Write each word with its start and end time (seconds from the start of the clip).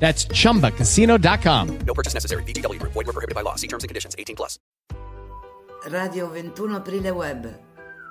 That's 0.00 0.26
chumbacasino.com. 0.26 1.78
No 1.86 1.94
purchase 1.94 2.14
necessary. 2.14 2.42
VGW 2.44 2.80
Group. 2.80 2.92
Void 2.94 3.06
were 3.06 3.12
prohibited 3.12 3.36
by 3.36 3.42
law. 3.42 3.54
See 3.54 3.68
terms 3.68 3.84
and 3.84 3.88
conditions. 3.88 4.16
18 4.18 4.34
plus. 4.34 4.58
Radio 5.88 6.28
21 6.28 6.74
Aprile 6.74 7.14
Web 7.14 7.46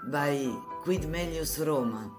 by 0.09 0.49
Quid 0.83 1.03
Melius 1.05 1.59
Roma. 1.63 2.09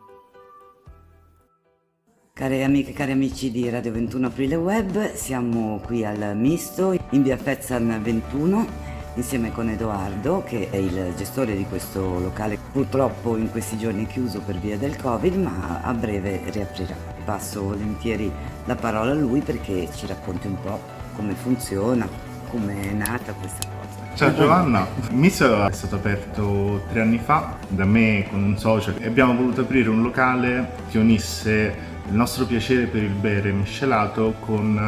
Care 2.33 2.63
amiche 2.63 2.91
e 2.91 2.93
cari 2.93 3.13
amici 3.13 3.51
di 3.51 3.69
Radio 3.69 3.93
21 3.93 4.29
Aprile 4.29 4.55
Web, 4.55 5.13
siamo 5.13 5.79
qui 5.85 6.05
al 6.05 6.37
Misto 6.37 6.93
in 7.11 7.23
via 7.23 7.37
Fezzan 7.37 8.01
21 8.03 9.00
insieme 9.21 9.53
con 9.53 9.69
Edoardo 9.69 10.43
che 10.47 10.71
è 10.71 10.77
il 10.77 11.13
gestore 11.15 11.55
di 11.55 11.67
questo 11.67 12.19
locale 12.19 12.59
purtroppo 12.73 13.37
in 13.37 13.51
questi 13.51 13.77
giorni 13.77 14.07
chiuso 14.07 14.41
per 14.41 14.57
via 14.57 14.79
del 14.79 14.97
Covid 14.97 15.37
ma 15.37 15.81
a 15.83 15.93
breve 15.93 16.41
riaprirà. 16.47 16.95
Passo 17.23 17.65
volentieri 17.65 18.33
la 18.65 18.75
parola 18.77 19.11
a 19.11 19.15
lui 19.15 19.41
perché 19.41 19.89
ci 19.95 20.07
racconti 20.07 20.47
un 20.47 20.57
po' 20.63 20.81
come 21.17 21.35
funziona, 21.35 22.09
come 22.49 22.81
è 22.81 22.93
nata 22.93 23.35
questa 23.35 23.69
cosa. 23.69 24.17
Ciao 24.17 24.35
Giovanna, 24.35 24.87
Miso 25.11 25.67
è 25.67 25.73
stato 25.73 25.97
aperto 25.97 26.85
tre 26.91 27.03
anni 27.03 27.19
fa 27.19 27.59
da 27.69 27.85
me 27.85 28.27
con 28.31 28.43
un 28.43 28.57
socio 28.57 28.95
e 28.99 29.07
abbiamo 29.07 29.35
voluto 29.35 29.61
aprire 29.61 29.91
un 29.91 30.01
locale 30.01 30.77
che 30.91 30.97
unisse 30.97 31.75
il 32.09 32.15
nostro 32.15 32.47
piacere 32.47 32.87
per 32.87 33.03
il 33.03 33.13
bere 33.13 33.53
miscelato 33.53 34.35
con 34.41 34.79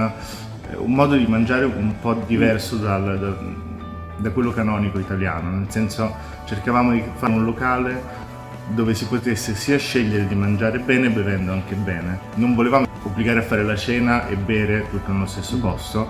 eh, 0.70 0.76
un 0.76 0.92
modo 0.92 1.16
di 1.16 1.26
mangiare 1.26 1.66
un 1.66 1.94
po' 2.00 2.14
diverso 2.26 2.76
dal, 2.76 3.18
da, 3.18 3.70
da 4.16 4.30
quello 4.30 4.52
canonico 4.52 4.98
italiano, 4.98 5.50
nel 5.50 5.66
senso 5.68 6.14
cercavamo 6.44 6.92
di 6.92 7.02
fare 7.14 7.32
un 7.32 7.44
locale 7.44 8.30
dove 8.68 8.94
si 8.94 9.06
potesse 9.06 9.54
sia 9.54 9.76
scegliere 9.76 10.26
di 10.26 10.34
mangiare 10.34 10.78
bene 10.78 11.10
bevendo 11.10 11.52
anche 11.52 11.74
bene. 11.74 12.18
Non 12.36 12.54
volevamo 12.54 12.86
obbligare 13.02 13.40
a 13.40 13.42
fare 13.42 13.64
la 13.64 13.76
cena 13.76 14.28
e 14.28 14.36
bere 14.36 14.86
tutto 14.88 15.12
nello 15.12 15.26
stesso 15.26 15.58
posto, 15.58 16.08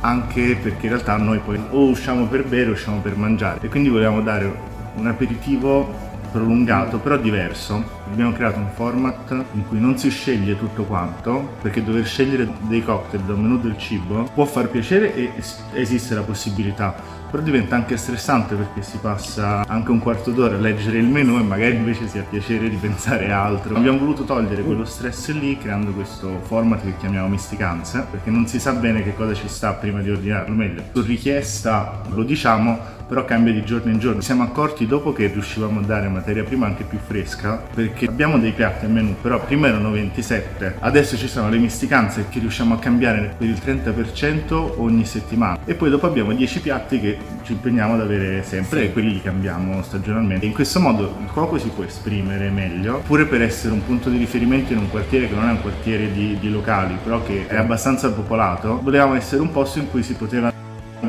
anche 0.00 0.56
perché 0.56 0.86
in 0.86 0.92
realtà 0.92 1.16
noi 1.16 1.38
poi 1.38 1.60
o 1.70 1.88
usciamo 1.88 2.26
per 2.26 2.44
bere 2.44 2.70
o 2.70 2.72
usciamo 2.72 3.00
per 3.00 3.16
mangiare 3.16 3.60
e 3.62 3.68
quindi 3.68 3.88
volevamo 3.88 4.20
dare 4.20 4.52
un 4.96 5.06
aperitivo 5.06 6.08
prolungato 6.30 6.98
però 6.98 7.16
diverso. 7.16 7.82
Abbiamo 8.10 8.32
creato 8.32 8.58
un 8.58 8.68
format 8.74 9.44
in 9.52 9.66
cui 9.66 9.80
non 9.80 9.98
si 9.98 10.10
sceglie 10.10 10.56
tutto 10.56 10.84
quanto, 10.84 11.56
perché 11.60 11.82
dover 11.82 12.06
scegliere 12.06 12.48
dei 12.60 12.84
cocktail 12.84 13.22
da 13.24 13.32
un 13.34 13.42
menù 13.42 13.58
del 13.58 13.76
cibo 13.78 14.30
può 14.34 14.44
far 14.44 14.68
piacere 14.68 15.14
e 15.14 15.32
es- 15.36 15.62
esiste 15.72 16.14
la 16.14 16.22
possibilità, 16.22 16.94
però 17.30 17.42
diventa 17.42 17.76
anche 17.76 17.96
stressante 17.96 18.54
perché 18.54 18.82
si 18.82 18.98
passa 18.98 19.64
anche 19.66 19.90
un 19.90 20.00
quarto 20.00 20.30
d'ora 20.30 20.56
a 20.56 20.58
leggere 20.58 20.98
il 20.98 21.06
menù 21.06 21.38
e 21.38 21.42
magari 21.42 21.76
invece 21.76 22.08
si 22.08 22.18
ha 22.18 22.24
piacere 22.28 22.68
di 22.68 22.76
pensare 22.76 23.30
a 23.30 23.44
altro. 23.44 23.76
Abbiamo 23.76 23.98
voluto 23.98 24.24
togliere 24.24 24.62
quello 24.62 24.84
stress 24.84 25.30
lì 25.30 25.56
creando 25.56 25.92
questo 25.92 26.40
format 26.42 26.82
che 26.82 26.96
chiamiamo 26.98 27.28
misticanze, 27.28 28.04
perché 28.10 28.30
non 28.30 28.46
si 28.46 28.58
sa 28.58 28.72
bene 28.72 29.02
che 29.02 29.14
cosa 29.14 29.34
ci 29.34 29.48
sta 29.48 29.72
prima 29.72 30.00
di 30.00 30.10
ordinarlo, 30.10 30.54
meglio, 30.54 30.82
su 30.92 31.02
richiesta 31.02 32.02
lo 32.10 32.22
diciamo, 32.22 32.98
però 33.10 33.24
cambia 33.24 33.52
di 33.52 33.64
giorno 33.64 33.90
in 33.90 33.98
giorno. 33.98 34.20
Ci 34.20 34.26
siamo 34.26 34.44
accorti 34.44 34.86
dopo 34.86 35.12
che 35.12 35.26
riuscivamo 35.26 35.80
a 35.80 35.82
dare 35.82 36.06
materia 36.06 36.44
prima 36.44 36.66
anche 36.66 36.84
più 36.84 36.98
fresca, 37.04 37.60
perché 37.74 38.06
abbiamo 38.06 38.38
dei 38.38 38.52
piatti 38.52 38.84
a 38.84 38.88
menù, 38.88 39.16
però 39.20 39.44
prima 39.44 39.66
erano 39.66 39.90
27, 39.90 40.76
adesso 40.78 41.16
ci 41.16 41.26
sono 41.26 41.50
le 41.50 41.58
misticanze 41.58 42.26
che 42.30 42.38
riusciamo 42.38 42.74
a 42.74 42.78
cambiare 42.78 43.34
per 43.36 43.48
il 43.48 43.60
30% 43.60 44.74
ogni 44.76 45.04
settimana 45.04 45.58
e 45.64 45.74
poi 45.74 45.90
dopo 45.90 46.06
abbiamo 46.06 46.32
10 46.32 46.60
piatti 46.60 47.00
che 47.00 47.18
ci 47.42 47.52
impegniamo 47.52 47.94
ad 47.94 48.00
avere 48.00 48.44
sempre 48.44 48.84
e 48.84 48.92
quelli 48.92 49.14
li 49.14 49.22
cambiamo 49.22 49.82
stagionalmente. 49.82 50.46
In 50.46 50.52
questo 50.52 50.78
modo 50.78 51.16
il 51.20 51.32
cuoco 51.32 51.58
si 51.58 51.68
può 51.74 51.82
esprimere 51.82 52.48
meglio, 52.50 53.02
pure 53.04 53.26
per 53.26 53.42
essere 53.42 53.72
un 53.72 53.84
punto 53.84 54.08
di 54.08 54.18
riferimento 54.18 54.72
in 54.72 54.78
un 54.78 54.88
quartiere 54.88 55.26
che 55.26 55.34
non 55.34 55.48
è 55.48 55.50
un 55.50 55.60
quartiere 55.60 56.12
di, 56.12 56.38
di 56.38 56.48
locali, 56.48 56.96
però 57.02 57.20
che 57.24 57.48
è 57.48 57.56
abbastanza 57.56 58.12
popolato, 58.12 58.78
volevamo 58.80 59.14
essere 59.14 59.42
un 59.42 59.50
posto 59.50 59.80
in 59.80 59.90
cui 59.90 60.04
si 60.04 60.14
poteva 60.14 60.59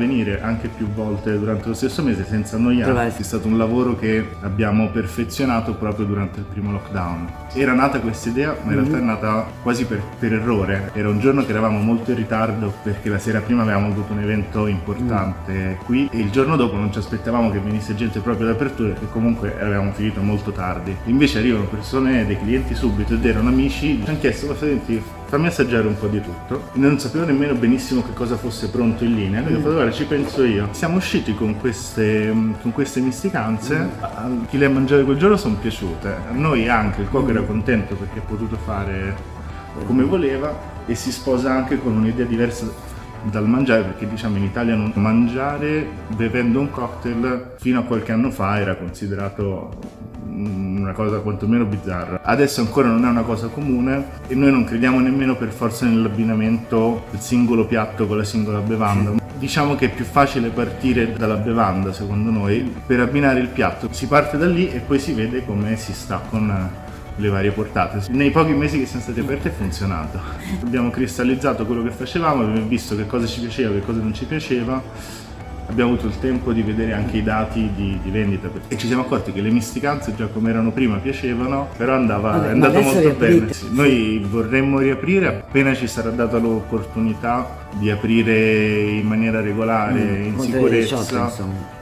venire 0.02 0.40
anche 0.42 0.68
più 0.68 0.88
volte 0.88 1.38
durante 1.38 1.68
lo 1.68 1.74
stesso 1.74 2.02
mese 2.02 2.24
senza 2.28 2.56
annoiarsi. 2.56 3.20
È 3.20 3.24
stato 3.24 3.46
un 3.46 3.56
lavoro 3.56 3.96
che 3.96 4.26
abbiamo 4.40 4.88
perfezionato 4.90 5.74
proprio 5.74 6.06
durante 6.06 6.40
il 6.40 6.46
primo 6.46 6.72
lockdown. 6.72 7.30
Era 7.54 7.72
nata 7.72 8.00
questa 8.00 8.28
idea, 8.28 8.56
ma 8.62 8.72
in 8.72 8.78
realtà 8.78 8.98
è 8.98 9.00
nata 9.00 9.46
quasi 9.62 9.84
per, 9.84 10.02
per 10.18 10.32
errore. 10.32 10.90
Era 10.94 11.08
un 11.08 11.20
giorno 11.20 11.44
che 11.44 11.50
eravamo 11.50 11.78
molto 11.78 12.10
in 12.10 12.16
ritardo 12.16 12.72
perché 12.82 13.08
la 13.08 13.18
sera 13.18 13.40
prima 13.40 13.62
avevamo 13.62 13.88
avuto 13.88 14.12
un 14.12 14.20
evento 14.20 14.66
importante 14.66 15.78
qui 15.84 16.08
e 16.10 16.18
il 16.18 16.30
giorno 16.30 16.56
dopo 16.56 16.76
non 16.76 16.92
ci 16.92 16.98
aspettavamo 16.98 17.50
che 17.50 17.60
venisse 17.60 17.94
gente 17.94 18.20
proprio 18.20 18.46
all'apertura 18.46 18.90
perché 18.90 19.08
comunque 19.10 19.54
avevamo 19.60 19.92
finito 19.92 20.20
molto 20.20 20.50
tardi. 20.50 20.96
Invece 21.04 21.38
arrivano 21.38 21.64
persone, 21.64 22.26
dei 22.26 22.38
clienti 22.38 22.74
subito 22.74 23.14
ed 23.14 23.24
erano 23.24 23.48
amici, 23.50 24.00
ci 24.02 24.08
hanno 24.08 24.18
chiesto, 24.18 24.46
ma 24.46 24.54
senti, 24.56 25.02
fammi 25.32 25.46
assaggiare 25.46 25.86
un 25.86 25.96
po' 25.96 26.08
di 26.08 26.20
tutto. 26.20 26.68
Non 26.74 26.98
sapevo 26.98 27.24
nemmeno 27.24 27.54
benissimo 27.54 28.02
che 28.02 28.12
cosa 28.12 28.36
fosse 28.36 28.68
pronto 28.68 29.02
in 29.02 29.14
linea, 29.14 29.40
quindi 29.40 29.60
ho 29.60 29.62
fatto 29.62 29.76
guarda 29.76 29.90
ci 29.90 30.04
penso 30.04 30.44
io. 30.44 30.68
Siamo 30.72 30.98
usciti 30.98 31.34
con 31.34 31.58
queste, 31.58 32.30
con 32.60 32.70
queste 32.70 33.00
misticanze, 33.00 33.88
a 34.00 34.28
chi 34.46 34.58
le 34.58 34.66
ha 34.66 34.68
mangiate 34.68 35.04
quel 35.04 35.16
giorno 35.16 35.38
sono 35.38 35.54
piaciute. 35.54 36.08
A 36.28 36.32
noi 36.32 36.68
anche, 36.68 37.00
il 37.00 37.08
cuoco 37.08 37.30
era 37.30 37.40
contento 37.40 37.94
perché 37.94 38.18
ha 38.18 38.22
potuto 38.22 38.58
fare 38.62 39.16
come 39.86 40.04
voleva 40.04 40.54
e 40.84 40.94
si 40.94 41.10
sposa 41.10 41.50
anche 41.50 41.80
con 41.80 41.96
un'idea 41.96 42.26
diversa 42.26 42.70
dal 43.24 43.48
mangiare 43.48 43.82
perché 43.82 44.08
diciamo 44.08 44.36
in 44.36 44.44
Italia 44.44 44.74
non 44.74 44.92
mangiare 44.94 45.86
bevendo 46.16 46.60
un 46.60 46.70
cocktail 46.70 47.54
fino 47.58 47.80
a 47.80 47.82
qualche 47.84 48.12
anno 48.12 48.30
fa 48.30 48.58
era 48.58 48.74
considerato 48.74 50.00
una 50.34 50.92
cosa 50.92 51.18
quantomeno 51.18 51.64
bizzarra. 51.64 52.22
Adesso 52.22 52.60
ancora 52.60 52.88
non 52.88 53.04
è 53.04 53.08
una 53.08 53.22
cosa 53.22 53.48
comune 53.48 54.04
e 54.26 54.34
noi 54.34 54.50
non 54.50 54.64
crediamo 54.64 54.98
nemmeno 55.00 55.36
per 55.36 55.50
forza 55.50 55.86
nell'abbinamento 55.86 57.04
del 57.10 57.20
singolo 57.20 57.66
piatto 57.66 58.06
con 58.06 58.16
la 58.16 58.24
singola 58.24 58.58
bevanda. 58.58 59.20
Diciamo 59.38 59.74
che 59.74 59.86
è 59.86 59.90
più 59.90 60.04
facile 60.04 60.48
partire 60.50 61.12
dalla 61.12 61.34
bevanda, 61.34 61.92
secondo 61.92 62.30
noi, 62.30 62.72
per 62.86 63.00
abbinare 63.00 63.40
il 63.40 63.48
piatto. 63.48 63.88
Si 63.90 64.06
parte 64.06 64.38
da 64.38 64.46
lì 64.46 64.70
e 64.70 64.78
poi 64.78 64.98
si 64.98 65.12
vede 65.12 65.44
come 65.44 65.76
si 65.76 65.92
sta 65.92 66.22
con 66.30 66.70
le 67.16 67.28
varie 67.28 67.50
portate. 67.50 68.00
Nei 68.10 68.30
pochi 68.30 68.52
mesi 68.52 68.78
che 68.78 68.86
siamo 68.86 69.02
stati 69.02 69.20
aperti 69.20 69.48
è 69.48 69.52
funzionato. 69.52 70.20
Abbiamo 70.62 70.90
cristallizzato 70.90 71.66
quello 71.66 71.82
che 71.82 71.90
facevamo, 71.90 72.42
abbiamo 72.42 72.66
visto 72.66 72.96
che 72.96 73.06
cosa 73.06 73.26
ci 73.26 73.40
piaceva, 73.40 73.72
che 73.74 73.82
cosa 73.82 74.00
non 74.00 74.14
ci 74.14 74.24
piaceva 74.24 74.82
abbiamo 75.72 75.92
avuto 75.92 76.06
il 76.06 76.18
tempo 76.18 76.52
di 76.52 76.62
vedere 76.62 76.92
anche 76.92 77.18
i 77.18 77.22
dati 77.22 77.70
di, 77.74 77.98
di 78.02 78.10
vendita 78.10 78.50
e 78.68 78.76
ci 78.76 78.86
siamo 78.86 79.02
accorti 79.02 79.32
che 79.32 79.40
le 79.40 79.50
misticanze 79.50 80.14
già 80.14 80.26
come 80.26 80.50
erano 80.50 80.70
prima 80.70 80.98
piacevano 80.98 81.68
però 81.76 81.94
andava, 81.94 82.32
Vabbè, 82.32 82.48
è 82.48 82.50
andato 82.50 82.80
molto 82.80 83.10
bene. 83.12 83.52
Sì, 83.52 83.68
noi 83.70 84.26
vorremmo 84.28 84.78
riaprire 84.78 85.28
appena 85.28 85.74
ci 85.74 85.86
sarà 85.86 86.10
data 86.10 86.38
l'opportunità 86.38 87.66
di 87.78 87.90
aprire 87.90 88.80
in 88.82 89.06
maniera 89.06 89.40
regolare 89.40 90.00
in 90.00 90.34
Oltre 90.36 90.58
alle 90.58 90.84
sicurezza 90.84 90.96
18, 90.96 91.22
insomma. 91.22 91.80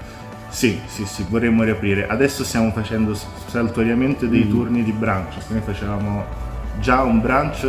Sì, 0.51 0.81
sì, 0.87 1.05
sì, 1.07 1.25
vorremmo 1.29 1.63
riaprire. 1.63 2.07
Adesso 2.07 2.45
stiamo 2.45 2.71
facendo 2.73 3.15
saltuariamente 3.47 4.29
dei 4.29 4.45
Mm. 4.45 4.51
turni 4.51 4.83
di 4.83 4.93
brunch. 4.93 5.37
Noi 5.49 5.61
facevamo 5.65 6.25
già 6.81 7.03
un 7.03 7.21
brunch 7.21 7.67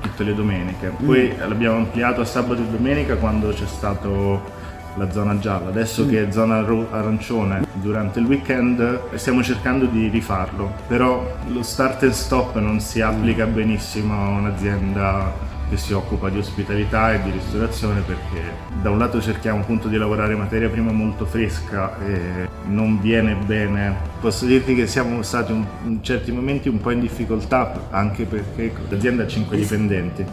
tutte 0.00 0.24
le 0.24 0.34
domeniche. 0.34 0.92
Poi 1.04 1.32
Mm. 1.34 1.48
l'abbiamo 1.48 1.76
ampliato 1.76 2.20
a 2.20 2.24
sabato 2.24 2.60
e 2.60 2.66
domenica 2.66 3.16
quando 3.16 3.48
c'è 3.50 3.66
stato 3.66 4.60
la 4.96 5.10
zona 5.10 5.38
gialla. 5.38 5.68
Adesso 5.68 6.04
Mm. 6.04 6.08
che 6.10 6.28
è 6.28 6.30
zona 6.32 6.60
ro- 6.60 6.88
arancione 6.90 7.64
durante 7.74 8.18
il 8.18 8.26
weekend 8.26 9.14
stiamo 9.14 9.42
cercando 9.42 9.86
di 9.86 10.08
rifarlo. 10.08 10.70
Però 10.88 11.34
lo 11.46 11.62
start 11.62 12.02
and 12.02 12.12
stop 12.12 12.58
non 12.58 12.78
si 12.80 13.00
applica 13.00 13.46
benissimo 13.46 14.14
a 14.14 14.28
un'azienda 14.38 15.32
che 15.72 15.78
si 15.78 15.94
occupa 15.94 16.28
di 16.28 16.36
ospitalità 16.36 17.14
e 17.14 17.22
di 17.22 17.30
ristorazione 17.30 18.02
perché 18.02 18.42
da 18.82 18.90
un 18.90 18.98
lato 18.98 19.22
cerchiamo 19.22 19.60
appunto 19.60 19.88
di 19.88 19.96
lavorare 19.96 20.36
materia 20.36 20.68
prima 20.68 20.92
molto 20.92 21.24
fresca 21.24 21.98
e 21.98 22.46
non 22.66 23.00
viene 23.00 23.34
bene. 23.46 23.96
Posso 24.20 24.44
dirti 24.44 24.74
che 24.74 24.86
siamo 24.86 25.22
stati 25.22 25.52
un, 25.52 25.64
in 25.84 26.02
certi 26.02 26.30
momenti 26.30 26.68
un 26.68 26.78
po' 26.78 26.90
in 26.90 27.00
difficoltà 27.00 27.88
anche 27.88 28.24
perché 28.24 28.70
l'azienda 28.86 29.22
ha 29.22 29.26
5 29.26 29.56
dipendenti 29.56 30.26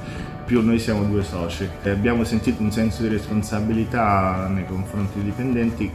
più 0.45 0.61
noi 0.61 0.79
siamo 0.79 1.03
due 1.03 1.23
soci 1.23 1.69
e 1.83 1.89
abbiamo 1.89 2.23
sentito 2.25 2.61
un 2.61 2.71
senso 2.71 3.03
di 3.03 3.07
responsabilità 3.07 4.49
nei 4.51 4.65
confronti 4.65 5.19
dei 5.21 5.25
dipendenti 5.25 5.91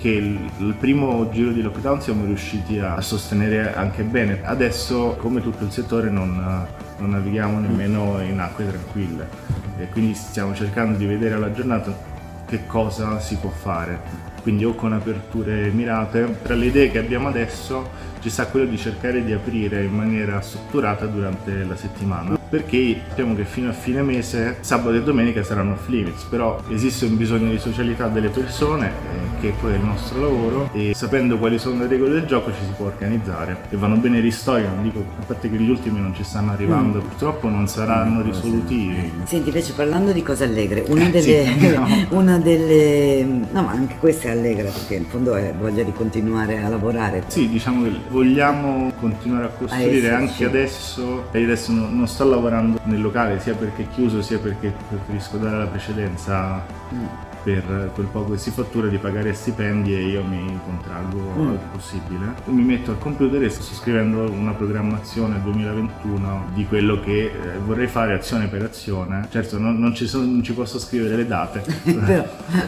che 0.00 0.08
il, 0.08 0.74
primo 0.78 1.28
giro 1.30 1.50
di 1.50 1.60
lockdown 1.60 2.00
siamo 2.00 2.24
riusciti 2.24 2.78
a, 2.78 3.00
sostenere 3.00 3.74
anche 3.74 4.04
bene. 4.04 4.40
Adesso, 4.44 5.16
come 5.18 5.42
tutto 5.42 5.64
il 5.64 5.72
settore, 5.72 6.08
non, 6.08 6.66
non 6.98 7.10
navighiamo 7.10 7.58
nemmeno 7.58 8.20
in 8.22 8.38
acque 8.38 8.68
tranquille 8.68 9.28
e 9.78 9.88
quindi 9.88 10.14
stiamo 10.14 10.54
cercando 10.54 10.96
di 10.96 11.06
vedere 11.06 11.34
alla 11.34 11.52
giornata 11.52 11.96
che 12.46 12.66
cosa 12.66 13.20
si 13.20 13.36
può 13.36 13.50
fare. 13.50 14.26
Quindi 14.42 14.64
o 14.64 14.74
con 14.74 14.92
aperture 14.92 15.70
mirate, 15.70 16.38
tra 16.42 16.54
le 16.54 16.66
idee 16.66 16.90
che 16.90 16.98
abbiamo 16.98 17.28
adesso 17.28 17.90
ci 18.20 18.30
sta 18.30 18.46
quello 18.46 18.66
di 18.66 18.78
cercare 18.78 19.24
di 19.24 19.32
aprire 19.32 19.84
in 19.84 19.94
maniera 19.94 20.40
strutturata 20.40 21.06
durante 21.06 21.64
la 21.64 21.76
settimana 21.76 22.37
perché 22.48 23.00
sappiamo 23.08 23.34
che 23.34 23.44
fino 23.44 23.70
a 23.70 23.72
fine 23.72 24.02
mese 24.02 24.58
sabato 24.60 24.94
e 24.94 25.02
domenica 25.02 25.42
saranno 25.42 25.72
off 25.72 25.88
limits. 25.88 26.22
Però 26.24 26.60
esiste 26.68 27.04
un 27.04 27.16
bisogno 27.16 27.50
di 27.50 27.58
socialità 27.58 28.08
delle 28.08 28.28
persone 28.28 28.88
eh, 28.88 29.40
che 29.40 29.54
poi 29.60 29.72
è 29.72 29.76
il 29.76 29.82
nostro 29.82 30.20
lavoro 30.20 30.70
e 30.72 30.92
sapendo 30.94 31.38
quali 31.38 31.58
sono 31.58 31.80
le 31.80 31.88
regole 31.88 32.12
del 32.12 32.26
gioco 32.26 32.50
ci 32.52 32.60
si 32.64 32.72
può 32.76 32.86
organizzare. 32.86 33.56
E 33.70 33.76
vanno 33.76 33.96
bene 33.96 34.18
i 34.18 34.20
ristori 34.20 34.62
non 34.62 34.82
dico 34.82 35.00
a 35.20 35.24
parte 35.24 35.50
che 35.50 35.56
gli 35.56 35.68
ultimi 35.68 36.00
non 36.00 36.14
ci 36.14 36.24
stanno 36.24 36.52
arrivando. 36.52 36.98
Mm. 36.98 37.06
purtroppo 37.08 37.48
non 37.48 37.66
saranno 37.68 38.22
risolutivi. 38.22 39.12
senti 39.24 39.48
invece 39.48 39.72
parlando 39.72 40.12
di 40.12 40.22
cose 40.22 40.44
allegre 40.44 40.84
una 40.88 41.08
delle, 41.10 41.44
sì, 41.58 41.68
no. 41.74 41.86
una 42.16 42.38
delle 42.38 43.22
no 43.24 43.62
ma 43.62 43.70
anche 43.70 43.96
questa 43.98 44.28
è 44.28 44.30
allegra 44.30 44.70
perché 44.70 44.94
in 44.94 45.06
fondo 45.06 45.34
è 45.34 45.52
voglia 45.58 45.82
di 45.82 45.92
continuare 45.92 46.62
a 46.62 46.68
lavorare. 46.68 47.24
Sì 47.26 47.48
diciamo 47.48 47.82
che 47.82 47.92
vogliamo 48.08 48.92
continuare 48.98 49.46
a 49.46 49.48
costruire 49.48 50.10
anche 50.10 50.44
adesso 50.44 51.26
e 51.30 51.42
adesso 51.42 51.72
non, 51.72 51.96
non 51.96 52.06
sto 52.06 52.24
lavorando 52.24 52.37
lavorando 52.38 52.80
nel 52.84 53.00
locale 53.00 53.40
sia 53.40 53.54
perché 53.54 53.82
è 53.82 53.88
chiuso 53.88 54.22
sia 54.22 54.38
perché 54.38 54.72
preferisco 54.88 55.36
dare 55.36 55.58
la 55.58 55.66
precedenza. 55.66 56.64
Mm 56.94 57.27
per 57.54 57.90
quel 57.94 58.06
poco 58.06 58.32
che 58.32 58.38
si 58.38 58.50
fattura 58.50 58.88
di 58.88 58.98
pagare 58.98 59.32
stipendi 59.32 59.94
e 59.94 60.02
io 60.02 60.22
mi 60.24 60.58
contraggo 60.64 61.18
mm. 61.18 61.52
il 61.52 61.58
più 61.58 61.68
possibile. 61.72 62.34
Mi 62.44 62.62
metto 62.62 62.90
al 62.90 62.98
computer 62.98 63.42
e 63.42 63.48
sto 63.48 63.62
scrivendo 63.62 64.30
una 64.30 64.52
programmazione 64.52 65.40
2021 65.42 66.50
di 66.54 66.66
quello 66.66 67.00
che 67.00 67.26
eh, 67.26 67.58
vorrei 67.64 67.86
fare 67.86 68.14
azione 68.14 68.48
per 68.48 68.62
azione. 68.62 69.26
Certo 69.30 69.58
non, 69.58 69.78
non, 69.78 69.94
ci, 69.94 70.06
sono, 70.06 70.24
non 70.24 70.42
ci, 70.42 70.52
posso 70.52 70.78
scrivere 70.78 71.16
le 71.16 71.26
date. 71.26 71.62
però, 71.82 72.24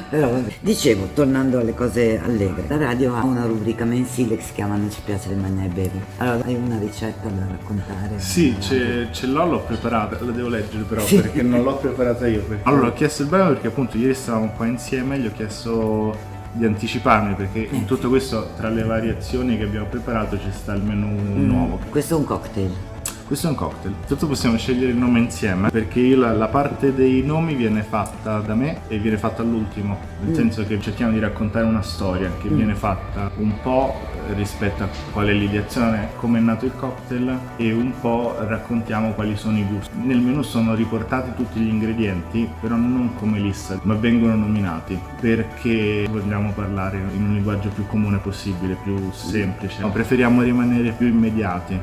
però. 0.09 0.41
Dicevo, 0.61 1.09
tornando 1.15 1.59
alle 1.59 1.75
cose 1.75 2.19
allegre, 2.19 2.65
la 2.69 2.77
radio 2.77 3.15
ha 3.15 3.25
una 3.25 3.45
rubrica 3.45 3.85
mensile 3.85 4.37
che 4.37 4.43
si 4.43 4.53
chiama 4.53 4.77
Non 4.77 4.91
ci 4.91 5.01
piace 5.05 5.29
le 5.29 5.35
mangiare 5.37 5.67
e 5.67 5.71
bevi. 5.71 6.01
Allora 6.19 6.45
hai 6.45 6.55
una 6.55 6.79
ricetta 6.79 7.29
da 7.29 7.47
raccontare? 7.49 8.19
Sì, 8.19 8.57
ce, 8.59 9.09
ce 9.11 9.27
l'ho, 9.27 9.45
l'ho 9.47 9.61
preparata, 9.61 10.17
la 10.25 10.31
devo 10.31 10.49
leggere 10.49 10.85
però 10.85 11.01
sì. 11.01 11.17
perché 11.17 11.43
non 11.43 11.63
l'ho 11.63 11.77
preparata 11.77 12.27
io. 12.27 12.43
Perché... 12.43 12.69
Allora 12.69 12.89
ho 12.89 12.93
chiesto 12.93 13.23
il 13.23 13.29
brano 13.29 13.49
perché 13.51 13.69
appunto 13.69 13.97
ieri 13.97 14.15
stavamo 14.15 14.53
qua 14.57 14.67
insieme 14.71 15.19
gli 15.19 15.27
ho 15.27 15.33
chiesto 15.33 16.17
di 16.53 16.65
anticiparmi 16.65 17.35
perché 17.35 17.69
in 17.71 17.85
tutto 17.85 18.09
questo 18.09 18.51
tra 18.57 18.69
le 18.69 18.83
variazioni 18.83 19.57
che 19.57 19.65
abbiamo 19.65 19.87
preparato 19.87 20.39
ci 20.39 20.51
sta 20.51 20.75
il 20.75 20.83
menù 20.83 21.09
mm, 21.09 21.47
nuovo. 21.47 21.79
Questo 21.91 22.15
è 22.15 22.19
un 22.19 22.25
cocktail. 22.25 22.90
Questo 23.31 23.47
è 23.47 23.51
un 23.51 23.57
cocktail. 23.57 23.95
Tutto 24.09 24.27
possiamo 24.27 24.57
scegliere 24.57 24.91
il 24.91 24.97
nome 24.97 25.21
insieme 25.21 25.71
perché 25.71 26.01
io, 26.01 26.17
la, 26.17 26.33
la, 26.33 26.49
parte 26.49 26.93
dei 26.93 27.23
nomi 27.23 27.55
viene 27.55 27.85
fatta 27.85 28.41
da 28.41 28.57
me 28.57 28.81
e 28.89 28.99
viene 28.99 29.19
fatta 29.19 29.43
all'ultimo, 29.43 29.97
nel 30.23 30.33
mm. 30.33 30.35
senso 30.35 30.67
che 30.67 30.81
cerchiamo 30.81 31.13
di 31.13 31.21
raccontare 31.21 31.65
una 31.65 31.81
storia 31.81 32.29
che 32.43 32.49
mm. 32.49 32.57
viene 32.57 32.75
fatta 32.75 33.31
un 33.37 33.53
po' 33.63 33.95
rispetto 34.35 34.83
a 34.83 34.89
qual 35.13 35.29
è 35.29 35.33
l'ideazione, 35.33 36.09
come 36.17 36.39
è 36.39 36.41
nato 36.41 36.65
il 36.65 36.75
cocktail 36.75 37.39
e 37.55 37.73
un 37.73 37.93
po' 38.01 38.35
raccontiamo 38.37 39.13
quali 39.13 39.37
sono 39.37 39.59
i 39.59 39.65
gusti. 39.65 39.97
Nel 40.03 40.19
menù 40.19 40.43
sono 40.43 40.75
riportati 40.75 41.33
tutti 41.37 41.61
gli 41.61 41.69
ingredienti, 41.69 42.51
però 42.61 42.75
non 42.75 43.15
come 43.15 43.39
lista, 43.39 43.79
ma 43.85 43.95
vengono 43.95 44.35
nominati 44.35 45.01
perché 45.21 46.05
vogliamo 46.11 46.51
parlare 46.51 46.97
in 46.97 47.23
un 47.23 47.35
linguaggio 47.35 47.69
più 47.69 47.87
comune 47.87 48.19
possibile, 48.19 48.77
più 48.83 48.99
semplice. 49.13 49.87
Preferiamo 49.87 50.43
rimanere 50.43 50.91
più 50.91 51.07
immediati. 51.07 51.79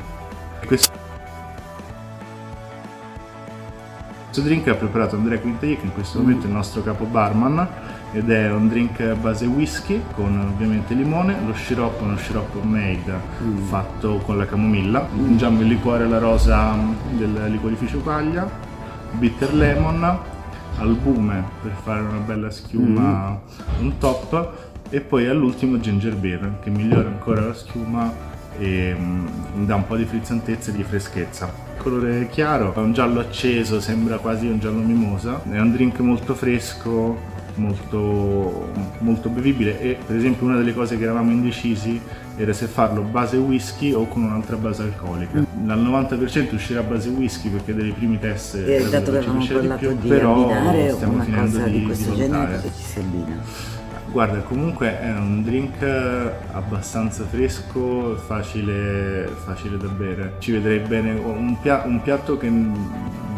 Questo 0.66 0.97
Questo 4.38 4.54
drink 4.54 4.68
ha 4.68 4.78
preparato 4.78 5.16
Andrea 5.16 5.40
Quintagli 5.40 5.76
che 5.80 5.86
in 5.86 5.92
questo 5.92 6.20
momento 6.20 6.44
è 6.44 6.46
il 6.46 6.54
nostro 6.54 6.80
capo 6.80 7.06
barman 7.06 7.66
ed 8.12 8.30
è 8.30 8.52
un 8.52 8.68
drink 8.68 9.14
base 9.14 9.46
whisky 9.46 10.00
con 10.14 10.38
ovviamente 10.38 10.94
limone, 10.94 11.34
lo 11.44 11.52
sciroppo 11.54 12.04
è 12.04 12.06
uno 12.06 12.16
sciroppo 12.16 12.60
made 12.60 13.12
mm. 13.42 13.56
fatto 13.64 14.18
con 14.18 14.38
la 14.38 14.46
camomilla, 14.46 15.00
mm. 15.00 15.18
aggiungiamo 15.18 15.60
il 15.62 15.66
liquore 15.66 16.04
alla 16.04 16.18
rosa 16.18 16.72
del 17.10 17.46
liquorificio 17.50 17.98
paglia, 17.98 18.48
bitter 19.10 19.52
lemon, 19.54 20.18
albume 20.76 21.42
per 21.60 21.72
fare 21.82 22.02
una 22.02 22.18
bella 22.18 22.52
schiuma, 22.52 23.30
mm. 23.30 23.82
un 23.82 23.98
top 23.98 24.68
e 24.88 25.00
poi 25.00 25.26
all'ultimo 25.26 25.80
ginger 25.80 26.14
beer 26.14 26.58
che 26.62 26.70
migliora 26.70 27.08
ancora 27.08 27.40
la 27.40 27.54
schiuma 27.54 28.36
e 28.58 28.94
um, 28.96 29.64
dà 29.66 29.74
un 29.74 29.86
po' 29.86 29.96
di 29.96 30.04
frizzantezza 30.04 30.70
e 30.70 30.74
di 30.74 30.82
freschezza 30.82 31.66
colore 31.78 32.28
chiaro, 32.28 32.74
è 32.74 32.78
un 32.78 32.92
giallo 32.92 33.20
acceso, 33.20 33.80
sembra 33.80 34.18
quasi 34.18 34.46
un 34.46 34.58
giallo 34.58 34.80
mimosa, 34.80 35.40
è 35.50 35.58
un 35.58 35.72
drink 35.72 36.00
molto 36.00 36.34
fresco, 36.34 37.16
molto, 37.54 38.70
molto 38.98 39.28
bevibile 39.28 39.80
e 39.80 39.96
per 40.04 40.16
esempio 40.16 40.46
una 40.46 40.56
delle 40.56 40.74
cose 40.74 40.96
che 40.96 41.04
eravamo 41.04 41.30
indecisi 41.30 42.00
era 42.36 42.52
se 42.52 42.66
farlo 42.66 43.02
base 43.02 43.36
whisky 43.36 43.92
o 43.92 44.06
con 44.06 44.22
un'altra 44.22 44.56
base 44.56 44.82
alcolica. 44.82 45.38
Mm. 45.38 45.70
Al 45.70 45.82
90% 45.82 46.54
uscirà 46.54 46.82
base 46.82 47.08
whisky 47.08 47.48
perché 47.48 47.74
dei 47.74 47.90
primi 47.90 48.18
test 48.18 48.54
e 48.56 48.86
dato 48.88 49.10
che 49.10 49.18
avevamo 49.18 49.44
parlato 49.44 49.88
di, 49.88 49.94
più, 49.94 50.02
di 50.02 50.08
però 50.08 50.50
stiamo 50.92 51.22
finendo 51.22 51.58
di, 51.58 51.70
di 51.70 51.82
questo 51.84 52.10
di 52.10 52.16
genere 52.16 52.62
ci 52.62 52.82
si 52.82 52.98
abbina. 52.98 53.76
Guarda, 54.18 54.40
comunque 54.40 54.98
è 54.98 55.12
un 55.12 55.44
drink 55.44 55.80
abbastanza 56.50 57.24
fresco, 57.24 58.16
facile, 58.16 59.30
facile 59.44 59.76
da 59.76 59.86
bere. 59.86 60.34
Ci 60.40 60.50
vedrei 60.50 60.80
bene 60.80 61.12
un, 61.12 61.56
pia- 61.60 61.84
un 61.84 62.02
piatto 62.02 62.36
che 62.36 62.50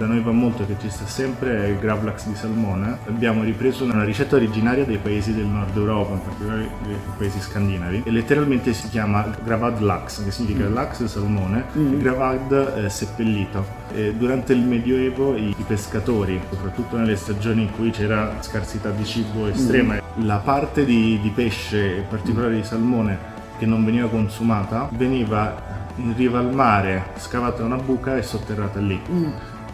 da 0.00 0.06
noi 0.06 0.20
va 0.20 0.30
molto, 0.30 0.64
che 0.64 0.76
ci 0.80 0.88
sta 0.88 1.04
sempre, 1.04 1.62
è 1.62 1.66
il 1.66 1.78
gravlax 1.78 2.26
di 2.26 2.34
salmone. 2.34 3.00
Abbiamo 3.06 3.42
ripreso 3.42 3.84
una 3.84 4.02
ricetta 4.02 4.36
originaria 4.36 4.86
dei 4.86 4.96
paesi 4.96 5.34
del 5.34 5.44
nord 5.44 5.76
Europa, 5.76 6.14
in 6.14 6.22
particolare 6.22 6.70
dei 6.86 6.96
paesi 7.18 7.38
scandinavi, 7.38 8.04
e 8.06 8.10
letteralmente 8.10 8.72
si 8.72 8.88
chiama 8.88 9.30
gravad 9.44 9.80
lax, 9.80 10.25
che 10.25 10.30
significa 10.30 10.66
mm. 10.66 10.72
lax 10.72 11.04
salmone, 11.04 11.64
mm. 11.76 11.99
gravad 11.99 12.72
eh, 12.78 12.88
seppellito. 12.88 13.78
E 13.92 14.14
durante 14.14 14.54
il 14.54 14.60
Medioevo 14.60 15.37
i, 15.37 15.50
i, 15.50 15.64
pescatori, 15.66 16.40
soprattutto 16.49 16.96
nelle 16.96 17.16
stagioni 17.16 17.62
in 17.62 17.72
cui 17.72 17.90
c'era 17.90 18.37
scarsità 18.40 18.88
di 18.88 19.04
cibo 19.04 19.49
estrema, 19.49 19.96
mm. 19.96 20.25
la 20.25 20.38
parte 20.38 20.69
di, 20.72 21.18
di 21.20 21.30
pesce, 21.30 21.96
in 21.96 22.04
particolare 22.08 22.54
di 22.54 22.64
salmone, 22.64 23.18
che 23.58 23.66
non 23.66 23.84
veniva 23.84 24.08
consumata, 24.08 24.88
veniva 24.92 25.88
in 25.96 26.14
riva 26.16 26.38
al 26.38 26.54
mare, 26.54 27.06
scavata 27.16 27.62
una 27.62 27.76
buca 27.76 28.16
e 28.16 28.22
sotterrata 28.22 28.80
lì. 28.80 29.00
Mm. 29.10 29.30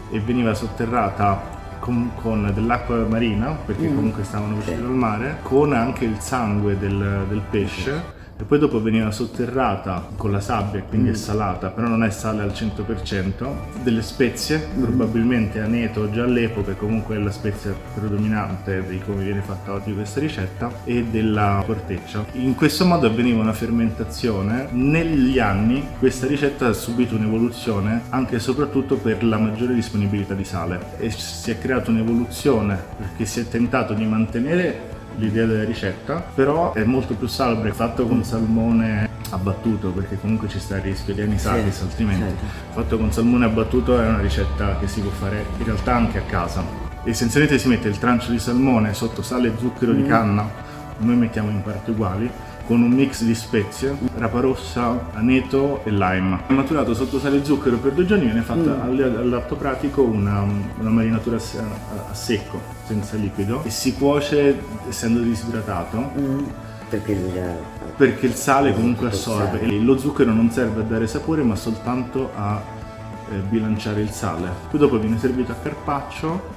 E 0.09 0.19
veniva 0.19 0.53
sotterrata 0.53 1.55
con, 1.79 2.11
con 2.15 2.51
dell'acqua 2.53 3.05
marina, 3.07 3.51
perché 3.51 3.87
mm. 3.87 3.95
comunque 3.95 4.23
stavano 4.23 4.55
vicino 4.55 4.87
al 4.87 4.93
mare, 4.93 5.37
con 5.43 5.73
anche 5.73 6.05
il 6.05 6.19
sangue 6.19 6.77
del, 6.77 7.25
del 7.29 7.41
pesce 7.49 8.15
e 8.39 8.43
poi 8.43 8.59
dopo 8.59 8.81
veniva 8.81 9.11
sotterrata 9.11 10.09
con 10.15 10.31
la 10.31 10.39
sabbia, 10.39 10.81
quindi 10.83 11.09
mm. 11.09 11.13
è 11.13 11.15
salata, 11.15 11.69
però 11.69 11.87
non 11.87 12.03
è 12.03 12.09
sale 12.09 12.43
al 12.43 12.49
100%, 12.49 13.81
delle 13.83 14.01
spezie, 14.01 14.67
mm. 14.75 14.83
probabilmente 14.83 15.59
aneto 15.59 16.09
già 16.11 16.23
all'epoca, 16.23 16.73
comunque 16.73 17.15
è 17.15 17.19
la 17.19 17.31
spezia 17.31 17.75
predominante 17.95 18.85
di 18.87 18.99
come 18.99 19.23
viene 19.23 19.41
fatta 19.41 19.73
oggi 19.73 19.93
questa 19.93 20.19
ricetta, 20.19 20.71
e 20.83 21.03
della 21.03 21.63
corteccia. 21.65 22.25
In 22.33 22.55
questo 22.55 22.85
modo 22.85 23.07
avveniva 23.07 23.41
una 23.41 23.53
fermentazione, 23.53 24.67
negli 24.71 25.39
anni 25.39 25.85
questa 25.99 26.27
ricetta 26.27 26.67
ha 26.67 26.73
subito 26.73 27.15
un'evoluzione 27.15 28.03
anche 28.09 28.35
e 28.35 28.39
soprattutto 28.39 28.97
per 28.97 29.23
la 29.23 29.37
maggiore 29.37 29.73
disponibilità 29.73 30.33
di 30.33 30.43
sale 30.43 30.93
e 30.97 31.09
si 31.09 31.51
è 31.51 31.57
creata 31.57 31.91
un'evoluzione 31.91 32.81
perché 32.97 33.25
si 33.25 33.39
è 33.39 33.47
tentato 33.47 33.93
di 33.93 34.05
mantenere 34.05 34.95
l'idea 35.17 35.45
della 35.45 35.63
ricetta, 35.63 36.15
però 36.33 36.73
è 36.73 36.83
molto 36.83 37.13
più 37.13 37.27
salubre 37.27 37.71
fatto 37.71 38.07
con 38.07 38.23
salmone 38.23 39.09
abbattuto 39.29 39.89
perché 39.89 40.17
comunque 40.19 40.47
ci 40.47 40.59
sta 40.59 40.77
il 40.77 40.83
rischio 40.83 41.13
di 41.13 41.21
anisatis 41.21 41.75
sì, 41.75 41.83
altrimenti. 41.83 42.23
Certo. 42.23 42.45
Fatto 42.71 42.97
con 42.97 43.11
salmone 43.11 43.45
abbattuto 43.45 43.99
è 43.99 44.07
una 44.07 44.21
ricetta 44.21 44.77
che 44.77 44.87
si 44.87 45.01
può 45.01 45.11
fare 45.11 45.45
in 45.57 45.65
realtà 45.65 45.95
anche 45.95 46.19
a 46.19 46.21
casa. 46.21 46.63
Essenzialmente 47.03 47.59
si 47.59 47.67
mette 47.67 47.87
il 47.87 47.97
trancio 47.99 48.31
di 48.31 48.39
salmone 48.39 48.93
sotto 48.93 49.21
sale 49.21 49.49
e 49.49 49.53
zucchero 49.57 49.93
mm. 49.93 49.95
di 49.95 50.07
canna, 50.07 50.49
noi 50.99 51.15
mettiamo 51.15 51.49
in 51.49 51.61
parti 51.61 51.91
uguali 51.91 52.29
con 52.67 52.81
un 52.81 52.91
mix 52.91 53.23
di 53.23 53.33
spezie, 53.33 53.97
rapa 54.17 54.41
rossa, 54.41 55.07
aneto 55.13 55.79
e 55.85 55.89
lime. 55.91 56.41
Maturato 56.47 56.93
sotto 56.93 57.17
sale 57.17 57.37
e 57.37 57.45
zucchero 57.45 57.77
per 57.77 57.93
due 57.93 58.05
giorni 58.05 58.25
viene 58.25 58.41
fatta 58.41 58.83
all'atto 58.83 59.55
pratico 59.55 60.01
una, 60.03 60.41
una 60.77 60.89
marinatura 60.89 61.37
a 61.37 61.39
se- 61.39 61.59
a 61.59 62.13
secco, 62.13 62.59
senza 62.85 63.15
liquido, 63.15 63.63
e 63.63 63.69
si 63.69 63.93
cuoce 63.93 64.59
essendo 64.89 65.21
disidratato 65.21 66.11
Mm, 66.19 66.39
perché 66.89 67.11
il, 67.13 67.41
perché 67.95 68.25
il 68.25 68.33
sale 68.35 68.73
comunque 68.73 69.07
assorbe. 69.07 69.61
E 69.61 69.79
Lo 69.79 69.97
zucchero 69.97 70.33
non 70.33 70.51
serve 70.51 70.81
a 70.81 70.83
dare 70.83 71.07
sapore 71.07 71.43
ma 71.43 71.55
soltanto 71.55 72.31
a 72.35 72.61
eh, 73.31 73.35
bilanciare 73.47 74.01
il 74.01 74.09
sale. 74.09 74.49
Poi 74.69 74.79
dopo 74.79 74.99
viene 74.99 75.17
servito 75.17 75.53
a 75.53 75.55
carpaccio 75.55 76.55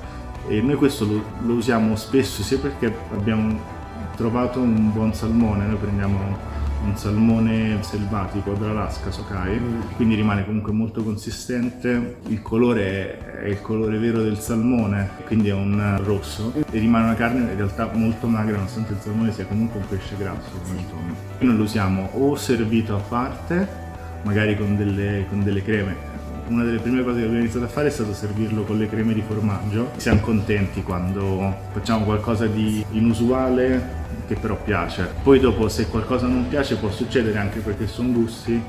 e 0.48 0.60
noi 0.60 0.74
questo 0.74 1.04
lo, 1.04 1.22
lo 1.46 1.52
usiamo 1.54 1.94
spesso 1.94 2.42
sia 2.42 2.58
perché 2.58 2.92
abbiamo 3.12 3.78
trovato 4.16 4.60
un 4.60 4.92
buon 4.92 5.14
salmone, 5.14 5.66
noi 5.66 5.76
prendiamo 5.76 6.48
un 6.84 6.96
salmone 6.96 7.78
selvatico 7.82 8.54
dall'Alaska, 8.54 9.10
Sokai, 9.10 9.60
quindi 9.96 10.14
rimane 10.14 10.44
comunque 10.44 10.72
molto 10.72 11.02
consistente, 11.02 12.16
il 12.28 12.40
colore 12.42 13.42
è, 13.42 13.48
il 13.48 13.60
colore 13.60 13.98
vero 13.98 14.22
del 14.22 14.38
salmone, 14.38 15.10
quindi 15.26 15.48
è 15.48 15.52
un 15.52 16.00
rosso 16.02 16.52
e 16.54 16.78
rimane 16.78 17.04
una 17.04 17.14
carne 17.14 17.50
in 17.50 17.56
realtà 17.56 17.90
molto 17.92 18.26
magra 18.26 18.56
nonostante 18.56 18.94
il 18.94 18.98
salmone 19.00 19.32
sia 19.32 19.44
comunque 19.44 19.80
un 19.80 19.88
pesce 19.88 20.16
grasso. 20.16 20.50
come. 20.62 21.14
Noi 21.40 21.56
lo 21.56 21.62
usiamo 21.62 22.10
o 22.14 22.34
servito 22.36 22.96
a 22.96 23.00
parte, 23.00 23.68
magari 24.22 24.56
con 24.56 24.76
delle, 24.76 25.26
con 25.28 25.42
delle 25.42 25.62
creme. 25.62 26.09
Una 26.50 26.64
delle 26.64 26.80
prime 26.80 27.04
cose 27.04 27.18
che 27.18 27.26
abbiamo 27.26 27.42
iniziato 27.42 27.66
a 27.66 27.68
fare 27.68 27.86
è 27.86 27.90
stato 27.92 28.12
servirlo 28.12 28.64
con 28.64 28.76
le 28.76 28.88
creme 28.88 29.14
di 29.14 29.22
formaggio. 29.22 29.92
Siamo 29.98 30.20
contenti 30.20 30.82
quando 30.82 31.54
facciamo 31.72 32.04
qualcosa 32.04 32.46
di 32.46 32.84
inusuale 32.90 33.98
che 34.26 34.34
però 34.34 34.56
piace. 34.56 35.14
Poi 35.22 35.38
dopo 35.38 35.68
se 35.68 35.86
qualcosa 35.86 36.26
non 36.26 36.48
piace 36.48 36.74
può 36.74 36.90
succedere 36.90 37.38
anche 37.38 37.60
perché 37.60 37.86
sono 37.86 38.10
gusti, 38.10 38.60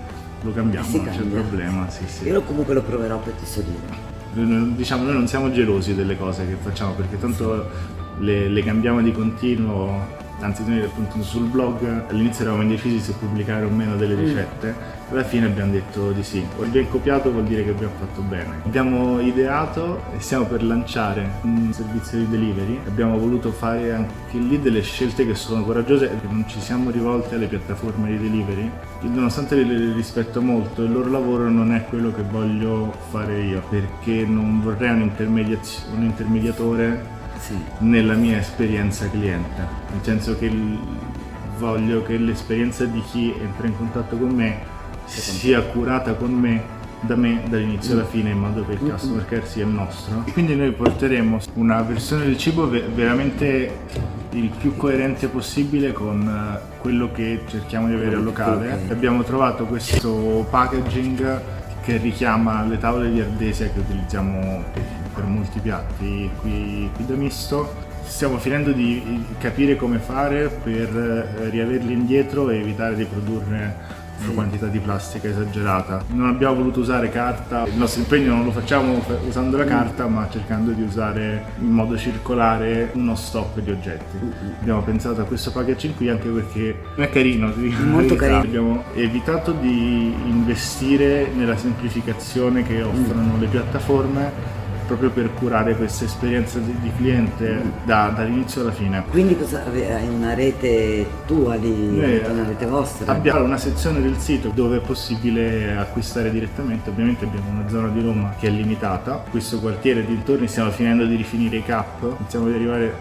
lo 0.43 0.53
cambiamo, 0.53 0.95
non 0.95 1.09
c'è 1.09 1.21
problema. 1.23 1.89
Sì, 1.89 2.03
sì. 2.05 2.27
Io 2.27 2.43
come 2.43 2.63
lo 2.71 2.83
proverò 2.83 3.17
per 3.17 3.33
ti 3.33 3.63
dire. 3.63 4.75
Diciamo, 4.75 5.03
noi 5.03 5.13
non 5.13 5.27
siamo 5.27 5.51
gelosi 5.51 5.95
delle 5.95 6.15
cose 6.15 6.47
che 6.47 6.57
facciamo 6.61 6.93
perché 6.93 7.17
tanto 7.17 7.67
le, 8.19 8.47
le 8.47 8.63
cambiamo 8.63 9.01
di 9.01 9.11
continuo. 9.11 10.19
Anzi, 10.41 10.63
noi 10.67 10.81
appunto 10.81 11.21
sul 11.21 11.47
blog 11.47 12.05
all'inizio 12.09 12.43
eravamo 12.43 12.63
indecisi 12.63 12.99
se 12.99 13.13
pubblicare 13.13 13.63
o 13.65 13.69
meno 13.69 13.95
delle 13.95 14.15
ricette, 14.15 14.73
alla 15.11 15.23
fine 15.23 15.45
abbiamo 15.45 15.71
detto 15.71 16.11
di 16.11 16.23
sì. 16.23 16.43
Abbiamo 16.59 16.87
copiato 16.87 17.31
vuol 17.31 17.43
dire 17.43 17.63
che 17.63 17.69
abbiamo 17.69 17.93
fatto 17.99 18.21
bene. 18.21 18.61
Abbiamo 18.65 19.19
ideato 19.19 20.03
e 20.15 20.19
stiamo 20.19 20.45
per 20.45 20.63
lanciare 20.63 21.29
un 21.43 21.71
servizio 21.71 22.17
di 22.17 22.29
delivery. 22.29 22.79
Abbiamo 22.87 23.17
voluto 23.19 23.51
fare 23.51 23.93
anche 23.93 24.37
lì 24.37 24.59
delle 24.59 24.81
scelte 24.81 25.27
che 25.27 25.35
sono 25.35 25.63
coraggiose 25.63 26.07
perché 26.07 26.27
non 26.27 26.45
ci 26.47 26.59
siamo 26.59 26.89
rivolti 26.89 27.35
alle 27.35 27.47
piattaforme 27.47 28.09
di 28.09 28.17
delivery. 28.17 28.71
Nonostante 29.01 29.55
le 29.63 29.93
rispetto 29.93 30.41
molto, 30.41 30.81
il 30.81 30.91
loro 30.91 31.09
lavoro 31.09 31.49
non 31.49 31.71
è 31.73 31.85
quello 31.85 32.11
che 32.11 32.23
voglio 32.23 32.91
fare 33.09 33.41
io 33.41 33.61
perché 33.69 34.25
non 34.25 34.61
vorrei 34.61 34.89
un, 34.89 35.11
un 35.17 36.03
intermediatore 36.03 37.19
Sì. 37.41 37.57
nella 37.79 38.13
mia 38.13 38.37
esperienza 38.37 39.09
cliente, 39.09 39.61
nel 39.91 40.01
senso 40.03 40.37
che 40.37 40.51
voglio 41.57 42.03
che 42.03 42.17
l'esperienza 42.17 42.85
di 42.85 43.01
chi 43.11 43.33
entra 43.39 43.67
in 43.67 43.75
contatto 43.75 44.15
con 44.17 44.29
me 44.29 44.59
sia 45.05 45.61
curata 45.61 46.13
con 46.13 46.31
me 46.31 46.79
da 47.01 47.15
me 47.15 47.41
dall'inizio 47.49 47.93
alla 47.93 48.05
fine 48.05 48.29
in 48.29 48.37
modo 48.37 48.63
che 48.65 48.73
il 48.73 48.79
customer 48.79 49.25
care 49.25 49.45
sia 49.45 49.63
il 49.65 49.71
nostro. 49.71 50.23
Quindi 50.33 50.55
noi 50.55 50.71
porteremo 50.71 51.39
una 51.55 51.81
versione 51.81 52.25
del 52.25 52.37
cibo 52.37 52.69
ve- 52.69 52.87
veramente 52.93 53.79
il 54.33 54.49
più 54.49 54.75
coerente 54.77 55.27
possibile 55.27 55.91
con 55.93 56.21
eh, 56.27 56.59
quello 56.79 57.11
che 57.11 57.41
cerchiamo 57.47 57.87
di 57.87 57.95
avere 57.95 58.15
al 58.17 58.23
locale. 58.23 58.81
Abbiamo 58.89 59.23
trovato 59.23 59.65
questo 59.65 60.45
packaging 60.49 61.41
che 61.83 61.97
richiama 61.97 62.63
le 62.65 62.77
tavole 62.77 63.11
di 63.11 63.19
ardesia 63.19 63.67
che 63.69 63.79
utilizziamo 63.79 64.63
per 65.13 65.23
molti 65.25 65.59
piatti 65.59 66.29
qui, 66.39 66.89
qui 66.93 67.05
da 67.05 67.15
Misto. 67.15 67.89
Stiamo 68.03 68.37
finendo 68.39 68.71
di 68.71 69.25
capire 69.39 69.75
come 69.75 69.99
fare 69.99 70.49
per 70.49 70.97
eh, 70.97 71.49
riaverli 71.49 71.93
indietro 71.93 72.49
e 72.49 72.59
evitare 72.59 72.95
di 72.95 73.05
produrre 73.05 73.99
una 74.23 74.33
quantità 74.33 74.67
di 74.67 74.79
plastica 74.79 75.27
esagerata. 75.27 76.03
Non 76.09 76.27
abbiamo 76.29 76.55
voluto 76.55 76.79
usare 76.79 77.09
carta, 77.09 77.65
il 77.65 77.75
nostro 77.75 78.01
impegno 78.01 78.35
non 78.35 78.45
lo 78.45 78.51
facciamo 78.51 78.99
fa- 79.01 79.17
usando 79.27 79.57
la 79.57 79.65
carta, 79.65 80.07
ma 80.07 80.27
cercando 80.29 80.71
di 80.71 80.81
usare 80.81 81.43
in 81.59 81.69
modo 81.69 81.97
circolare 81.97 82.91
uno 82.93 83.15
stock 83.15 83.59
di 83.59 83.71
oggetti. 83.71 84.17
Abbiamo 84.59 84.81
pensato 84.81 85.21
a 85.21 85.23
questo 85.25 85.51
packaging 85.51 85.95
qui 85.95 86.09
anche 86.09 86.27
perché 86.29 86.79
è 86.95 87.09
carino, 87.09 87.51
ti 87.53 87.61
dico 87.61 87.83
Molto 87.83 88.15
carino. 88.15 88.39
Abbiamo 88.39 88.83
evitato 88.93 89.51
di 89.51 90.13
investire 90.25 91.29
nella 91.33 91.57
semplificazione 91.57 92.63
che 92.63 92.81
offrono 92.81 93.37
le 93.39 93.47
piattaforme 93.47 94.59
proprio 94.95 95.09
per 95.09 95.33
curare 95.33 95.75
questa 95.75 96.03
esperienza 96.05 96.59
di, 96.59 96.75
di 96.81 96.91
cliente 96.97 97.61
da- 97.83 98.09
dall'inizio 98.09 98.61
alla 98.61 98.71
fine. 98.71 99.03
Quindi 99.09 99.37
cosa, 99.37 99.63
hai 99.65 100.07
una 100.07 100.33
rete 100.33 101.05
tua 101.25 101.55
di 101.57 101.69
Noi 101.69 102.03
avete 102.03 102.29
una 102.29 102.43
rete 102.43 102.65
vostra? 102.65 103.11
Abbiamo 103.11 103.43
una 103.45 103.57
sezione 103.57 104.01
del 104.01 104.17
sito 104.17 104.51
dove 104.53 104.77
è 104.77 104.79
possibile 104.81 105.77
acquistare 105.77 106.29
direttamente, 106.31 106.89
ovviamente 106.89 107.25
abbiamo 107.25 107.49
una 107.51 107.69
zona 107.69 107.87
di 107.87 108.01
Roma 108.01 108.33
che 108.37 108.47
è 108.47 108.49
limitata, 108.49 109.23
questo 109.29 109.59
quartiere 109.59 110.05
dintorni 110.05 110.47
stiamo 110.47 110.71
finendo 110.71 111.05
di 111.05 111.15
rifinire 111.15 111.57
i 111.57 111.63
cap, 111.63 112.15
iniziamo 112.19 112.47
ad 112.47 112.53
arrivare 112.53 112.93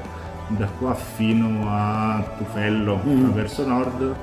da 0.49 0.67
qua 0.67 0.95
fino 0.95 1.69
a 1.69 2.25
Tufello 2.39 3.01
verso 3.33 3.67
nord, 3.67 4.15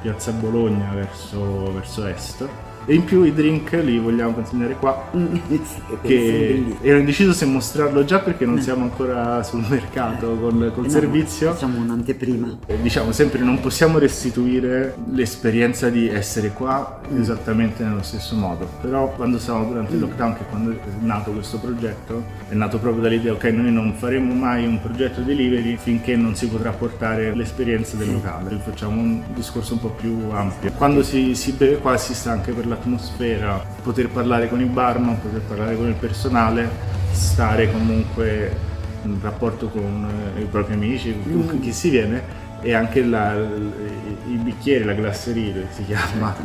piazza 0.00 0.32
Bologna 0.32 0.90
verso, 0.94 1.72
verso 1.72 2.06
est 2.06 2.48
e 2.86 2.94
in 2.94 3.04
più 3.04 3.22
i 3.24 3.32
drink 3.32 3.72
li 3.82 3.98
vogliamo 3.98 4.32
consegnare 4.32 4.74
qua 4.74 5.08
Mm, 5.16 5.34
che 6.02 6.64
ero 6.82 6.98
indeciso 6.98 7.32
se 7.32 7.44
mostrarlo 7.44 8.04
già 8.04 8.20
perché 8.20 8.44
non 8.46 8.60
siamo 8.60 8.84
ancora 8.84 9.42
sul 9.42 9.64
mercato 9.68 10.36
col, 10.36 10.70
col 10.74 10.84
Eh 10.84 10.86
no, 10.86 10.92
servizio. 10.92 11.52
Facciamo 11.52 11.78
un'anteprima. 11.80 12.58
eh, 12.66 12.80
Diciamo 12.80 13.12
sempre 13.12 13.40
non 13.40 13.60
possiamo 13.60 13.98
restituire 13.98 14.94
l'esperienza 15.12 15.88
di 15.88 16.08
essere 16.08 16.50
qua 16.52 17.00
esattamente 17.16 17.82
nello 17.84 18.02
stesso 18.02 18.34
modo, 18.36 18.68
però 18.80 19.12
quando 19.14 19.38
stavamo 19.38 19.66
durante 19.66 19.94
il 19.94 20.00
lockdown, 20.00 20.34
che 20.36 20.44
quando 20.48 20.70
è 20.70 20.76
nato 21.00 21.30
questo 21.32 21.58
progetto, 21.58 22.22
è 22.48 22.54
nato 22.54 22.78
proprio 22.78 23.02
dall'idea 23.02 23.32
ok 23.32 23.44
noi 23.44 23.72
non 23.72 23.94
faremo 23.96 24.32
mai 24.34 24.66
un 24.66 24.80
progetto 24.80 25.20
delivery 25.20 25.76
finché 25.76 26.16
non 26.16 26.34
si 26.34 26.46
potrà 26.48 26.70
portare 26.70 27.34
l'esperienza 27.34 27.96
del 27.96 28.12
locale, 28.12 28.58
facciamo 28.64 29.00
un 29.00 29.22
discorso 29.34 29.74
un 29.74 29.80
po' 29.80 29.88
più 29.90 30.16
ampio. 30.30 30.70
Quando 30.72 31.02
si, 31.02 31.34
si 31.34 31.52
beve 31.52 31.78
qua 31.78 31.96
si 31.96 32.14
sta 32.14 32.30
anche 32.32 32.52
per 32.52 32.66
l'atmosfera, 32.70 33.62
poter 33.82 34.08
parlare 34.08 34.48
con 34.48 34.60
i 34.60 34.64
barman, 34.64 35.20
poter 35.20 35.40
parlare 35.42 35.76
con 35.76 35.86
il 35.86 35.94
personale, 35.94 36.68
stare 37.12 37.70
comunque 37.70 38.68
in 39.04 39.18
rapporto 39.20 39.68
con 39.68 40.06
eh, 40.36 40.40
i 40.40 40.44
propri 40.44 40.74
amici, 40.74 41.14
con 41.46 41.60
chi 41.60 41.72
si 41.72 41.90
viene 41.90 42.48
e 42.62 42.74
anche 42.74 43.02
la- 43.02 43.34
i 43.34 44.34
bicchieri, 44.36 44.84
la 44.84 44.92
glasseria 44.92 45.54
si 45.70 45.84
chiama, 45.86 46.36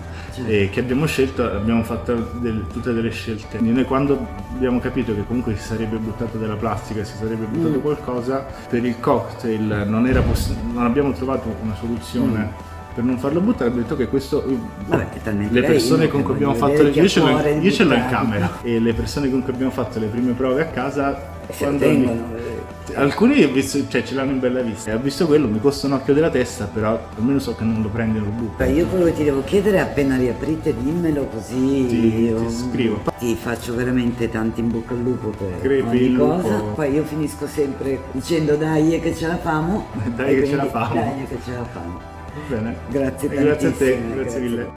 eh, 0.47 0.69
che 0.71 0.79
abbiamo 0.79 1.05
scelto, 1.05 1.43
abbiamo 1.43 1.83
fatto 1.83 2.13
del- 2.39 2.65
tutte 2.71 2.93
delle 2.93 3.11
scelte. 3.11 3.59
Noi 3.59 3.83
quando 3.83 4.25
abbiamo 4.53 4.79
capito 4.79 5.13
che 5.13 5.25
comunque 5.27 5.55
si 5.57 5.63
sarebbe 5.67 5.97
buttato 5.97 6.37
della 6.37 6.55
plastica, 6.55 7.03
si 7.03 7.15
sarebbe 7.17 7.45
buttato 7.45 7.79
qualcosa, 7.81 8.45
per 8.69 8.83
il 8.85 8.97
cocktail 8.99 9.83
non, 9.87 10.07
era 10.07 10.21
poss- 10.21 10.55
non 10.73 10.85
abbiamo 10.85 11.11
trovato 11.11 11.53
una 11.61 11.75
soluzione. 11.75 12.73
Per 12.95 13.03
non 13.03 13.17
farlo 13.17 13.41
buttare 13.41 13.65
abbiamo 13.65 13.81
detto 13.81 13.97
che 13.97 14.07
questo 14.07 14.41
Vabbè, 14.87 15.09
è 15.09 15.21
talmente 15.21 15.53
le 15.53 15.67
persone 15.67 16.07
con 16.07 16.23
cui 16.23 16.33
abbiamo 16.35 16.53
fatto 16.53 16.81
le, 16.81 16.91
io 16.91 17.07
ce 17.09 17.19
l'ho, 17.19 17.27
in- 17.41 17.61
io 17.61 17.69
ce 17.71 17.83
l'ho 17.83 17.93
in 17.93 18.05
camera. 18.09 18.49
E 18.63 18.79
le 18.79 18.93
persone 18.93 19.29
con 19.29 19.43
cui 19.43 19.51
abbiamo 19.51 19.71
fatto 19.71 19.99
le 19.99 20.05
prime 20.07 20.31
prove 20.31 20.61
a 20.61 20.65
casa 20.67 21.33
quando 21.57 21.83
eh. 21.83 22.95
alcuni 22.95 23.43
ho 23.43 23.51
visto- 23.51 23.85
cioè, 23.89 24.01
ce 24.01 24.15
l'hanno 24.15 24.31
in 24.31 24.39
bella 24.39 24.61
vista. 24.61 24.91
E 24.91 24.93
ho 24.93 24.99
visto 24.99 25.25
quello 25.27 25.45
mi 25.49 25.59
costa 25.59 25.87
un 25.87 25.93
occhio 25.93 26.13
della 26.13 26.29
testa 26.29 26.69
però 26.73 26.97
almeno 27.17 27.39
so 27.39 27.53
che 27.53 27.65
non 27.65 27.81
lo 27.81 27.89
prendi 27.89 28.17
e 28.17 28.21
lo 28.21 28.29
butti 28.29 28.63
Beh, 28.63 28.69
io 28.71 28.85
quello 28.85 29.03
che 29.03 29.13
ti 29.13 29.23
devo 29.25 29.43
chiedere 29.43 29.81
appena 29.81 30.15
riaprite 30.15 30.73
dimmelo 30.73 31.25
così. 31.25 31.85
Ti- 31.87 32.23
io 32.27 32.45
ti 32.45 32.53
scrivo. 32.53 33.01
ti 33.19 33.35
faccio 33.35 33.75
veramente 33.75 34.29
tanti 34.29 34.61
in 34.61 34.69
bocca 34.71 34.93
al 34.93 35.01
lupo 35.01 35.31
per 35.31 35.59
Crepi 35.59 35.97
ogni 35.97 36.15
cosa. 36.15 36.59
Poi 36.73 36.93
io 36.93 37.03
finisco 37.03 37.45
sempre 37.45 37.99
dicendo 38.13 38.55
dai 38.55 39.01
che 39.01 39.13
ce 39.13 39.27
la 39.27 39.35
famo. 39.37 39.87
Dai 40.15 40.33
che 40.39 40.47
ce 40.47 40.55
la 40.55 40.65
famo. 40.65 40.93
dai 40.93 41.25
che 41.27 41.37
ce 41.43 41.51
la 41.51 41.65
famo 41.65 42.13
bene. 42.47 42.77
Grazie 42.89 43.29
grazie 43.29 43.67
a 43.67 43.71
te 43.71 43.97
grazie, 43.97 44.15
grazie. 44.15 44.39
mille. 44.39 44.73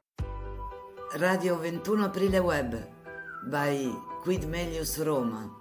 Radio 1.17 1.59
21 1.59 2.05
Aprile 2.05 2.39
Web 2.39 2.89
by 3.45 3.91
Quid 4.23 4.45
Melius 4.45 5.03
Roma 5.03 5.58